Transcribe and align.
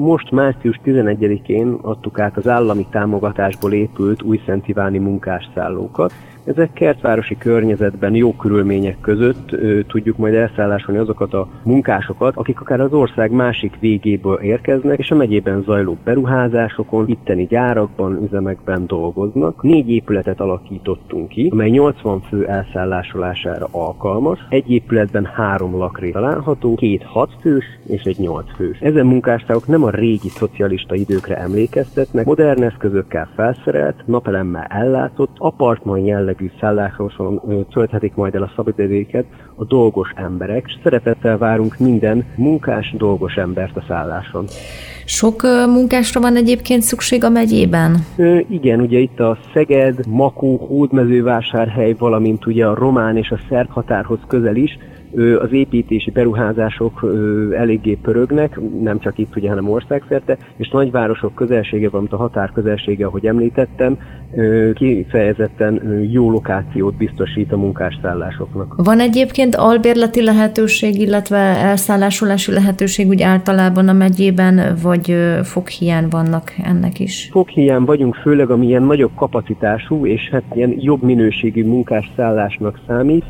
most 0.00 0.30
március 0.30 0.80
11-én 0.84 1.78
adtuk 1.82 2.18
át 2.18 2.36
az 2.36 2.48
állami 2.48 2.86
támogatásból 2.90 3.72
épült 3.72 4.22
új 4.22 4.40
Szentiváni 4.46 4.98
munkásszállókat. 4.98 6.12
Ezek 6.44 6.72
kertvárosi 6.72 7.36
környezetben 7.38 8.14
jó 8.14 8.32
körülmények 8.34 9.00
között 9.00 9.52
ö, 9.52 9.80
tudjuk 9.86 10.16
majd 10.16 10.34
elszállásolni 10.34 11.00
azokat 11.00 11.34
a 11.34 11.48
munkásokat, 11.62 12.36
akik 12.36 12.60
akár 12.60 12.80
az 12.80 12.92
ország 12.92 13.30
másik 13.30 13.76
végéből 13.80 14.38
érkeznek, 14.38 14.98
és 14.98 15.10
a 15.10 15.14
megyében 15.14 15.62
zajló 15.62 15.96
beruházásokon, 16.04 17.08
itteni 17.08 17.46
gyárakban, 17.46 18.22
üzemekben 18.22 18.86
dolgoznak. 18.86 19.62
Négy 19.62 19.90
épületet 19.90 20.40
alakítottunk 20.40 21.28
ki, 21.28 21.48
amely 21.52 21.70
80 21.70 22.20
fő 22.20 22.46
elszállásolására 22.46 23.68
alkalmas. 23.70 24.38
Egy 24.48 24.70
épületben 24.70 25.24
három 25.24 25.76
lakré 25.76 26.10
található, 26.10 26.74
két 26.74 27.02
hat 27.02 27.30
fős 27.40 27.64
és 27.86 28.02
egy 28.02 28.18
nyolc 28.18 28.54
fős. 28.56 28.78
Ezen 28.80 29.06
munkásságok 29.06 29.66
nem 29.66 29.84
a 29.84 29.89
régi 29.90 30.28
szocialista 30.28 30.94
időkre 30.94 31.36
emlékeztetnek, 31.36 32.24
modern 32.24 32.62
eszközökkel 32.62 33.28
felszerelt, 33.34 34.06
napelemmel 34.06 34.66
ellátott, 34.68 35.34
apartman 35.36 35.98
jellegű 35.98 36.50
szálláson 36.60 37.40
tölthetik 37.72 38.14
majd 38.14 38.34
el 38.34 38.42
a 38.42 38.52
szabadidőket 38.56 39.24
a 39.54 39.64
dolgos 39.64 40.12
emberek, 40.14 40.64
és 40.66 40.78
szeretettel 40.82 41.38
várunk 41.38 41.78
minden 41.78 42.24
munkás, 42.36 42.94
dolgos 42.98 43.34
embert 43.34 43.76
a 43.76 43.84
szálláson. 43.88 44.44
Sok 45.04 45.42
munkásra 45.66 46.20
van 46.20 46.36
egyébként 46.36 46.82
szükség 46.82 47.24
a 47.24 47.28
megyében? 47.28 47.96
Ö, 48.16 48.38
igen, 48.48 48.80
ugye 48.80 48.98
itt 48.98 49.20
a 49.20 49.38
Szeged, 49.52 50.06
Makó, 50.06 50.56
Hódmezővásárhely, 50.56 51.94
valamint 51.98 52.46
ugye 52.46 52.66
a 52.66 52.74
román 52.74 53.16
és 53.16 53.30
a 53.30 53.38
szerb 53.48 53.70
határhoz 53.70 54.18
közel 54.26 54.56
is 54.56 54.78
az 55.40 55.52
építési 55.52 56.10
beruházások 56.10 57.06
eléggé 57.56 57.98
pörögnek, 58.02 58.60
nem 58.82 58.98
csak 58.98 59.18
itt 59.18 59.36
ugye, 59.36 59.48
hanem 59.48 59.70
országszerte, 59.70 60.36
és 60.56 60.68
nagyvárosok 60.68 61.34
közelsége, 61.34 61.88
valamint 61.88 62.12
a 62.12 62.16
határ 62.16 62.50
közelsége, 62.52 63.06
ahogy 63.06 63.26
említettem, 63.26 63.98
kifejezetten 64.74 66.02
jó 66.10 66.30
lokációt 66.30 66.94
biztosít 66.94 67.52
a 67.52 67.56
munkásszállásoknak. 67.56 68.74
Van 68.76 69.00
egyébként 69.00 69.54
albérleti 69.54 70.22
lehetőség, 70.22 71.00
illetve 71.00 71.36
elszállásolási 71.36 72.52
lehetőség 72.52 73.08
úgy 73.08 73.22
általában 73.22 73.88
a 73.88 73.92
megyében, 73.92 74.76
vagy 74.82 75.16
foghiány 75.42 76.06
vannak 76.10 76.52
ennek 76.64 77.00
is? 77.00 77.28
Foghiány 77.30 77.84
vagyunk, 77.84 78.14
főleg 78.14 78.50
ami 78.50 78.66
ilyen 78.66 78.82
nagyobb 78.82 79.14
kapacitású, 79.14 80.06
és 80.06 80.28
hát 80.32 80.42
ilyen 80.54 80.74
jobb 80.78 81.02
minőségű 81.02 81.64
munkásszállásnak 81.64 82.80
számít. 82.86 83.24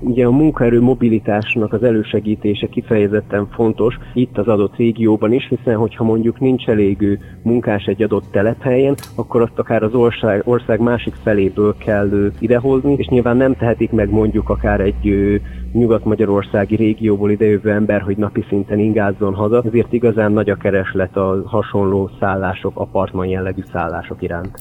Ugye 0.00 0.26
a 0.26 0.30
munkaerő 0.30 0.80
mobilitás 0.80 1.14
mobilitásnak 1.16 1.72
az 1.72 1.82
elősegítése 1.82 2.66
kifejezetten 2.66 3.48
fontos 3.50 3.98
itt 4.14 4.38
az 4.38 4.48
adott 4.48 4.76
régióban 4.76 5.32
is, 5.32 5.48
hiszen 5.48 5.76
hogyha 5.76 6.04
mondjuk 6.04 6.40
nincs 6.40 6.68
elég 6.68 7.18
munkás 7.42 7.84
egy 7.84 8.02
adott 8.02 8.30
telephelyen, 8.30 8.94
akkor 9.14 9.42
azt 9.42 9.58
akár 9.58 9.82
az 9.82 9.94
ország, 9.94 10.42
ország 10.44 10.80
másik 10.80 11.14
feléből 11.22 11.76
kell 11.78 12.30
idehozni, 12.38 12.94
és 12.96 13.06
nyilván 13.06 13.36
nem 13.36 13.56
tehetik 13.56 13.90
meg 13.90 14.10
mondjuk 14.10 14.48
akár 14.48 14.80
egy 14.80 15.40
nyugat-magyarországi 15.72 16.76
régióból 16.76 17.30
idejövő 17.30 17.70
ember, 17.70 18.00
hogy 18.00 18.16
napi 18.16 18.44
szinten 18.48 18.78
ingázzon 18.78 19.34
haza, 19.34 19.62
ezért 19.66 19.92
igazán 19.92 20.32
nagy 20.32 20.50
a 20.50 20.56
kereslet 20.56 21.16
a 21.16 21.42
hasonló 21.44 22.10
szállások, 22.20 22.78
apartman 22.78 23.26
jellegű 23.26 23.62
szállások 23.72 24.22
iránt. 24.22 24.58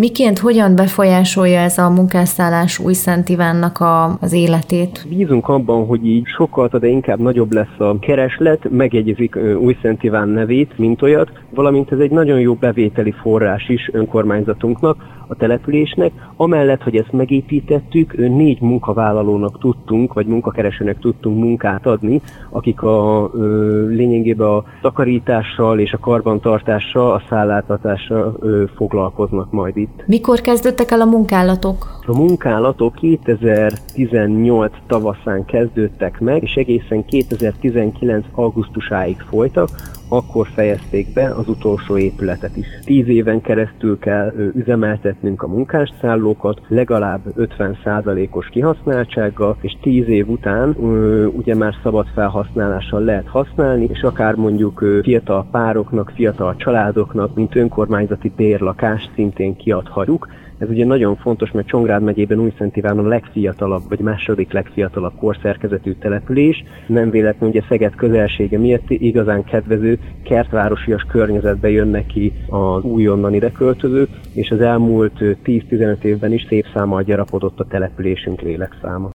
Miként, 0.00 0.38
hogyan 0.38 0.76
befolyásolja 0.76 1.60
ez 1.60 1.78
a 1.78 1.90
munkásszállás 1.90 2.78
új 2.78 2.92
Szent 2.92 3.28
Ivánnak 3.28 3.80
a, 3.80 4.18
az 4.20 4.32
életét? 4.32 5.06
Bízunk 5.08 5.48
abban, 5.48 5.86
hogy 5.86 6.06
így 6.06 6.26
sokkal, 6.26 6.68
de 6.68 6.86
inkább 6.86 7.18
nagyobb 7.18 7.52
lesz 7.52 7.78
a 7.78 7.98
kereslet, 7.98 8.70
megjegyezik 8.70 9.36
új 9.60 9.76
Szent 9.82 10.02
Iván 10.02 10.28
nevét, 10.28 10.78
mint 10.78 11.02
olyat, 11.02 11.32
valamint 11.54 11.92
ez 11.92 11.98
egy 11.98 12.10
nagyon 12.10 12.40
jó 12.40 12.54
bevételi 12.54 13.14
forrás 13.22 13.68
is 13.68 13.90
önkormányzatunknak, 13.92 15.18
a 15.28 15.34
településnek, 15.34 16.12
amellett, 16.36 16.82
hogy 16.82 16.96
ezt 16.96 17.12
megépítettük, 17.12 18.16
négy 18.16 18.60
munkavállalónak 18.60 19.58
tudtunk, 19.58 20.12
vagy 20.12 20.26
munkakeresőnek 20.26 20.98
tudtunk 20.98 21.38
munkát 21.38 21.86
adni, 21.86 22.20
akik 22.50 22.82
a 22.82 23.30
lényegében 23.88 24.48
a 24.48 24.64
takarítással 24.80 25.78
és 25.78 25.92
a 25.92 25.98
karbantartással, 25.98 27.12
a 27.12 27.22
szálláltatással 27.28 28.38
foglalkoznak 28.76 29.50
majd 29.50 29.76
itt. 29.76 29.87
Mikor 30.06 30.40
kezdődtek 30.40 30.90
el 30.90 31.00
a 31.00 31.04
munkálatok? 31.04 32.00
A 32.06 32.16
munkálatok 32.16 32.94
2018 32.94 34.72
tavaszán 34.86 35.44
kezdődtek 35.44 36.20
meg, 36.20 36.42
és 36.42 36.54
egészen 36.54 37.04
2019 37.04 38.24
augusztusáig 38.32 39.16
folytak, 39.28 39.68
akkor 40.08 40.48
fejezték 40.54 41.12
be 41.12 41.34
az 41.34 41.48
utolsó 41.48 41.98
épületet 41.98 42.56
is. 42.56 42.66
Tíz 42.84 43.08
éven 43.08 43.40
keresztül 43.40 43.98
kell 43.98 44.32
üzemeltetnünk 44.54 45.42
a 45.42 45.48
munkásszállókat, 45.48 46.60
legalább 46.68 47.20
50%-os 47.36 48.48
kihasználtsággal, 48.48 49.56
és 49.60 49.76
tíz 49.80 50.08
év 50.08 50.28
után 50.28 50.70
ugye 51.36 51.54
már 51.54 51.74
szabad 51.82 52.06
felhasználással 52.14 53.00
lehet 53.00 53.28
használni, 53.28 53.88
és 53.90 54.02
akár 54.02 54.34
mondjuk 54.34 54.84
fiatal 55.02 55.46
pároknak, 55.50 56.12
fiatal 56.14 56.56
családoknak, 56.56 57.34
mint 57.34 57.56
önkormányzati 57.56 58.32
bérlakást 58.36 59.10
szintén 59.14 59.56
kiadhatjuk, 59.56 60.28
ez 60.58 60.68
ugye 60.68 60.84
nagyon 60.84 61.16
fontos, 61.16 61.50
mert 61.50 61.66
Csongrád 61.66 62.02
megyében 62.02 62.38
Újszent 62.38 62.76
Iván 62.76 62.98
a 62.98 63.08
legfiatalabb, 63.08 63.82
vagy 63.88 63.98
második 63.98 64.52
legfiatalabb 64.52 65.12
korszerkezetű 65.18 65.92
település. 65.92 66.64
Nem 66.86 67.10
véletlenül 67.10 67.56
ugye 67.56 67.66
Szeged 67.68 67.94
közelsége 67.94 68.58
miatt 68.58 68.90
igazán 68.90 69.44
kedvező 69.44 69.97
kertvárosias 70.22 71.02
környezetbe 71.02 71.70
jönnek 71.70 72.06
ki 72.06 72.32
az 72.48 72.82
újonnan 72.82 73.34
ide 73.34 73.50
költözők, 73.50 74.08
és 74.32 74.50
az 74.50 74.60
elmúlt 74.60 75.18
10-15 75.20 76.02
évben 76.02 76.32
is 76.32 76.46
szép 76.48 76.66
számmal 76.74 77.02
gyarapodott 77.02 77.60
a 77.60 77.64
településünk 77.64 78.40
lélekszáma. 78.40 79.06